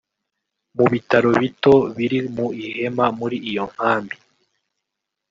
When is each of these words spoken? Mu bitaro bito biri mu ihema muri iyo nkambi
Mu 0.75 0.85
bitaro 0.91 1.29
bito 1.41 1.75
biri 1.95 2.19
mu 2.35 2.47
ihema 2.65 3.05
muri 3.19 3.37
iyo 3.49 3.63
nkambi 3.71 4.15